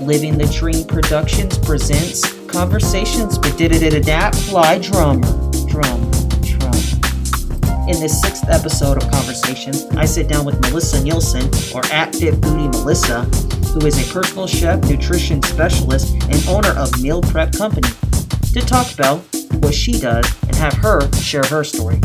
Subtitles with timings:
[0.00, 3.72] Living the Dream Productions presents Conversations with Did
[4.34, 5.20] Fly Drummer.
[5.66, 6.10] Drum,
[6.40, 6.74] drum.
[7.88, 11.82] In this sixth episode of Conversations, I sit down with Melissa Nielsen, or
[12.14, 13.24] Fit Foodie Melissa,
[13.72, 17.88] who is a personal chef, nutrition specialist, and owner of Meal Prep Company,
[18.52, 19.18] to talk about
[19.54, 22.00] what she does and have her share her story.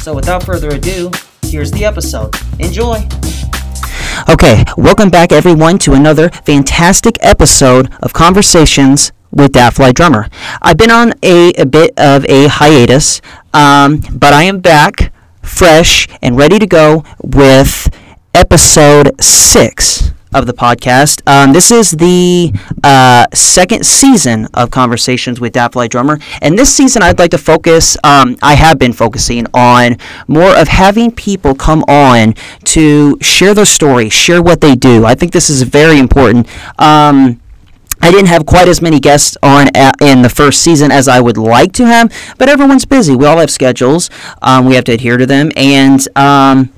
[0.00, 1.10] So without further ado,
[1.42, 2.34] here's the episode.
[2.58, 3.06] Enjoy!
[4.26, 10.28] Okay, welcome back everyone to another fantastic episode of Conversations with Fly Drummer.
[10.60, 13.20] I've been on a, a bit of a hiatus,
[13.54, 15.12] um, but I am back,
[15.42, 17.88] fresh, and ready to go with
[18.34, 21.22] episode six of the podcast.
[21.26, 22.52] Um, this is the
[22.84, 27.96] uh, second season of Conversations with Fly Drummer, and this season I'd like to focus.
[28.04, 29.96] Um, I have been focusing on
[30.26, 35.04] more of having people come on to share their story, share what they do.
[35.04, 36.46] I think this is very important.
[36.78, 37.40] Um,
[38.00, 39.68] I didn't have quite as many guests on
[40.00, 43.16] in the first season as I would like to have, but everyone's busy.
[43.16, 44.08] We all have schedules.
[44.40, 46.72] Um, we have to adhere to them, and um,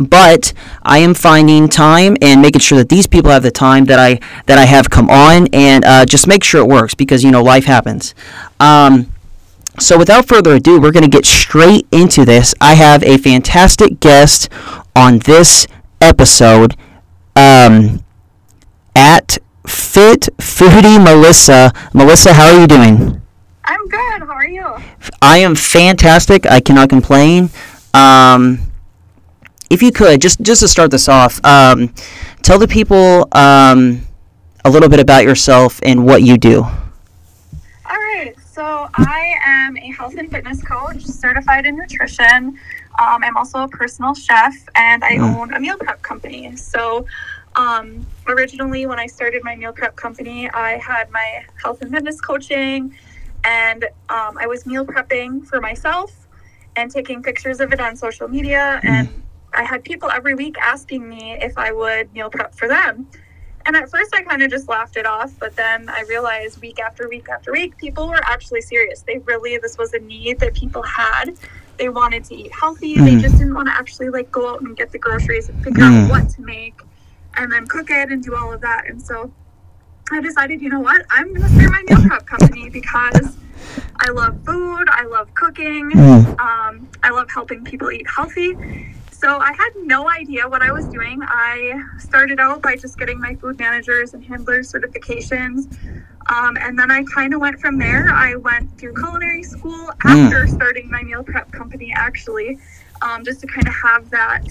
[0.00, 3.98] but I am finding time and making sure that these people have the time that
[3.98, 7.30] I that I have come on and uh, just make sure it works because you
[7.30, 8.14] know life happens.
[8.58, 9.12] Um,
[9.78, 12.54] so without further ado, we're going to get straight into this.
[12.60, 14.48] I have a fantastic guest
[14.94, 15.66] on this
[16.00, 16.76] episode
[17.36, 18.04] um,
[18.94, 21.72] at Fit Foodie Melissa.
[21.94, 23.22] Melissa, how are you doing?
[23.64, 24.22] I'm good.
[24.22, 24.76] How are you?
[25.22, 26.44] I am fantastic.
[26.46, 27.50] I cannot complain.
[27.94, 28.69] Um,
[29.70, 31.94] if you could just just to start this off, um,
[32.42, 34.02] tell the people um,
[34.64, 36.62] a little bit about yourself and what you do.
[36.62, 42.58] All right, so I am a health and fitness coach, certified in nutrition.
[42.98, 45.36] Um, I'm also a personal chef, and I mm.
[45.36, 46.54] own a meal prep company.
[46.56, 47.06] So.
[47.56, 52.20] Um, originally, when I started my meal prep company, I had my health and fitness
[52.20, 52.94] coaching,
[53.42, 56.28] and um, I was meal prepping for myself
[56.76, 59.19] and taking pictures of it on social media and
[59.52, 63.08] I had people every week asking me if I would meal prep for them.
[63.66, 66.80] And at first, I kind of just laughed it off, but then I realized week
[66.80, 69.02] after week after week, people were actually serious.
[69.02, 71.36] They really, this was a need that people had.
[71.76, 72.96] They wanted to eat healthy.
[72.96, 73.04] Mm.
[73.04, 75.84] They just didn't want to actually like go out and get the groceries and figure
[75.84, 76.04] mm.
[76.04, 76.80] out what to make
[77.36, 78.86] and then cook it and do all of that.
[78.86, 79.30] And so
[80.10, 83.36] I decided, you know what, I'm going to start my meal prep company because
[84.00, 86.40] I love food, I love cooking, mm.
[86.40, 88.56] um, I love helping people eat healthy.
[89.20, 91.20] So I had no idea what I was doing.
[91.22, 95.76] I started out by just getting my food managers and handlers certifications.
[96.30, 98.08] Um, and then I kind of went from there.
[98.08, 100.08] I went through culinary school hmm.
[100.08, 100.54] after mm.
[100.54, 102.58] starting my meal prep company, actually,
[103.02, 104.46] um, just to kind of have that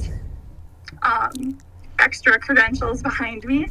[1.01, 1.57] um,
[1.97, 3.69] extra credentials behind me.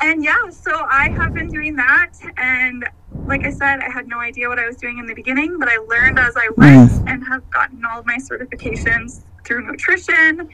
[0.00, 2.14] And yeah, so I have been doing that.
[2.36, 2.84] And
[3.26, 5.68] like I said, I had no idea what I was doing in the beginning, but
[5.68, 7.10] I learned as I went mm.
[7.10, 10.48] and have gotten all of my certifications through nutrition,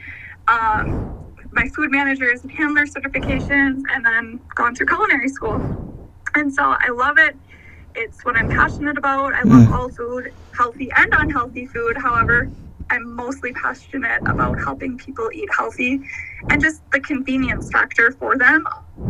[0.47, 1.17] um,
[1.51, 5.55] my food managers and handler certifications, and then gone through culinary school.
[6.35, 7.35] And so I love it.
[7.93, 9.33] It's what I'm passionate about.
[9.33, 9.71] I love mm.
[9.71, 11.97] all food, healthy and unhealthy food.
[11.97, 12.49] However,
[12.89, 16.01] I'm mostly passionate about helping people eat healthy
[16.49, 18.65] and just the convenience factor for them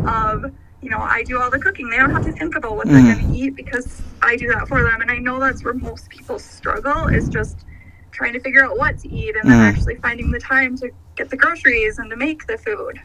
[0.06, 0.52] of
[0.82, 1.88] you know, I do all the cooking.
[1.88, 2.92] They don't have to think about what mm.
[2.92, 5.00] they're going to eat because I do that for them.
[5.00, 7.64] And I know that's where most people struggle is just
[8.10, 9.72] trying to figure out what to eat and then mm.
[9.72, 13.00] actually finding the time to get the groceries and to make the food.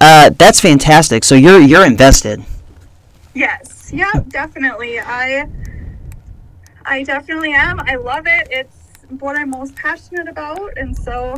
[0.00, 1.24] Uh, that's fantastic.
[1.24, 2.42] So you're you're invested.
[3.34, 3.90] Yes.
[3.92, 4.10] Yeah.
[4.28, 4.98] definitely.
[4.98, 5.46] I
[6.84, 7.80] I definitely am.
[7.80, 8.48] I love it.
[8.50, 8.76] It's
[9.20, 11.36] what I'm most passionate about, and so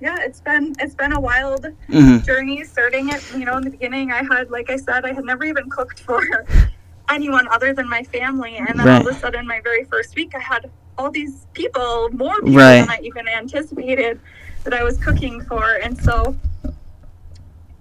[0.00, 2.24] yeah, it's been it's been a wild mm-hmm.
[2.24, 3.22] journey starting it.
[3.32, 6.00] You know, in the beginning, I had like I said, I had never even cooked
[6.00, 6.22] for
[7.08, 8.56] anyone other than my family.
[8.56, 9.02] And then right.
[9.02, 12.54] all of a sudden, my very first week, I had all these people, more people
[12.54, 12.80] right.
[12.80, 14.20] than I even anticipated
[14.64, 15.76] that I was cooking for.
[15.76, 16.36] And so,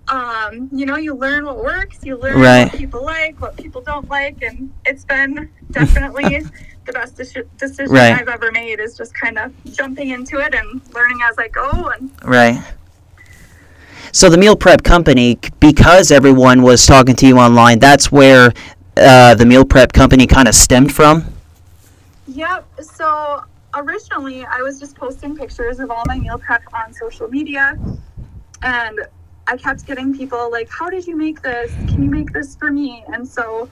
[0.07, 2.71] um, you know, you learn what works, you learn right.
[2.71, 4.41] what people like, what people don't like.
[4.41, 6.45] And it's been definitely
[6.87, 8.19] the best de- decision right.
[8.19, 11.89] I've ever made is just kind of jumping into it and learning as I go.
[11.89, 12.63] And right.
[14.11, 18.53] So the meal prep company, because everyone was talking to you online, that's where
[18.95, 21.25] uh, the meal prep company kind of stemmed from?
[22.27, 22.65] Yep.
[22.81, 23.43] So
[23.75, 27.77] originally, I was just posting pictures of all my meal prep on social media,
[28.63, 28.99] and
[29.45, 31.71] I kept getting people like, "How did you make this?
[31.89, 33.69] Can you make this for me?" And so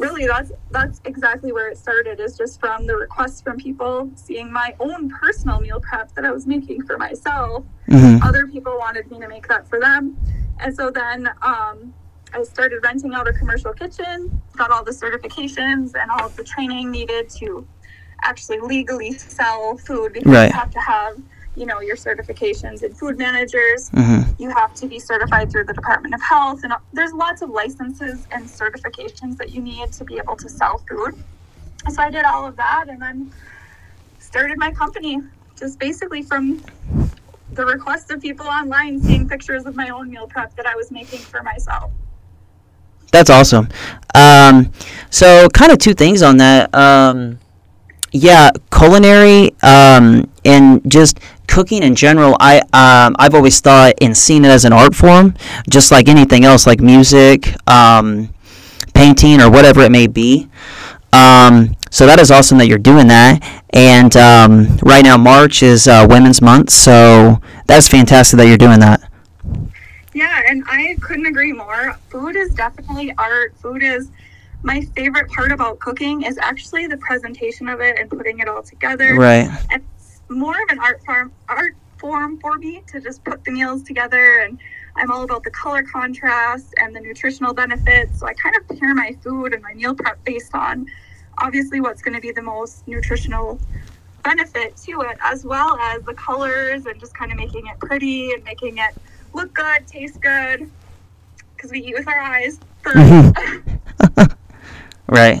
[0.00, 4.50] really that's that's exactly where it started is just from the requests from people seeing
[4.50, 8.22] my own personal meal prep that i was making for myself mm-hmm.
[8.22, 10.16] other people wanted me to make that for them
[10.60, 11.92] and so then um,
[12.32, 16.44] i started renting out a commercial kitchen got all the certifications and all of the
[16.44, 17.66] training needed to
[18.22, 20.48] actually legally sell food because right.
[20.48, 21.16] you have to have
[21.60, 23.90] you know your certifications in food managers.
[23.90, 24.42] Mm-hmm.
[24.42, 28.26] you have to be certified through the department of health and there's lots of licenses
[28.30, 31.14] and certifications that you need to be able to sell food.
[31.90, 33.32] So i did all of that and then
[34.18, 35.20] started my company
[35.58, 36.62] just basically from
[37.52, 40.90] the request of people online seeing pictures of my own meal prep that i was
[40.90, 41.90] making for myself.
[43.12, 43.68] That's awesome.
[44.14, 44.72] Um,
[45.10, 46.72] so kind of two things on that.
[46.74, 47.40] Um,
[48.12, 51.20] yeah, culinary um, and just
[51.50, 55.34] cooking in general, I um, I've always thought and seen it as an art form,
[55.68, 58.32] just like anything else, like music, um,
[58.94, 60.48] painting, or whatever it may be.
[61.12, 63.42] Um, so that is awesome that you're doing that.
[63.70, 68.80] And um, right now, March is uh, Women's Month, so that's fantastic that you're doing
[68.80, 69.02] that.
[70.14, 71.96] Yeah, and I couldn't agree more.
[72.08, 73.54] Food is definitely art.
[73.58, 74.10] Food is
[74.62, 78.62] my favorite part about cooking is actually the presentation of it and putting it all
[78.62, 79.14] together.
[79.14, 79.48] Right.
[79.70, 79.84] It's
[80.30, 84.40] more of an art form art form for me to just put the meals together
[84.40, 84.58] and
[84.96, 88.20] I'm all about the color contrast and the nutritional benefits.
[88.20, 90.86] So I kind of pair my food and my meal prep based on
[91.38, 93.60] obviously what's going to be the most nutritional
[94.24, 98.32] benefit to it, as well as the colors and just kind of making it pretty
[98.32, 98.94] and making it
[99.32, 100.70] look good, taste good,
[101.54, 103.36] because we eat with our eyes first.
[105.10, 105.40] Right.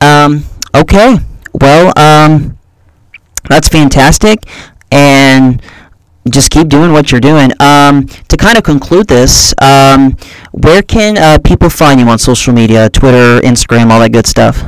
[0.00, 0.44] Um,
[0.76, 1.16] okay.
[1.64, 2.58] Well, um,
[3.48, 4.40] that's fantastic.
[4.90, 5.62] And
[6.28, 7.52] just keep doing what you're doing.
[7.58, 10.18] Um, to kind of conclude this, um,
[10.52, 12.90] where can uh, people find you on social media?
[12.90, 14.62] Twitter, Instagram, all that good stuff.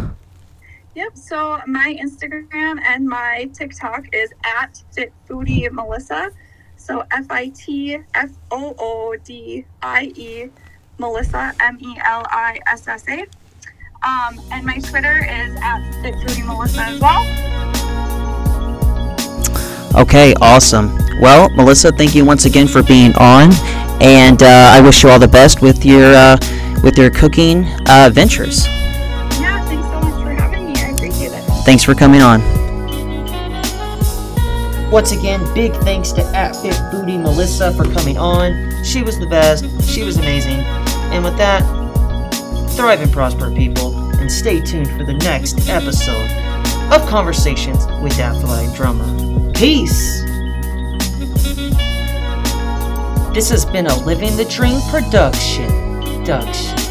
[0.94, 1.18] Yep.
[1.18, 6.30] So my Instagram and my TikTok is at Fit Foodie Melissa.
[6.78, 10.48] So F I T F O O D I E
[10.96, 13.26] Melissa, M E L I S S A.
[14.02, 15.80] Um, and my Twitter is at
[16.44, 17.24] Melissa as well.
[19.96, 20.96] Okay, awesome.
[21.20, 23.50] Well, Melissa, thank you once again for being on,
[24.02, 26.36] and uh, I wish you all the best with your uh,
[26.82, 28.66] with your cooking uh, ventures.
[28.66, 30.74] Yeah, thanks so much for having me.
[30.76, 31.42] I appreciate it.
[31.64, 32.42] Thanks for coming on.
[34.90, 38.84] Once again, big thanks to at Fit Foodie Melissa for coming on.
[38.84, 39.64] She was the best.
[39.82, 40.60] She was amazing.
[41.10, 41.62] And with that,
[42.76, 46.30] thrive and prosper, people, and stay tuned for the next episode
[46.92, 49.52] of Conversations with Fly Drummer.
[49.52, 50.22] Peace!
[53.32, 56.24] This has been a Living the Dream production.
[56.24, 56.85] Ducks.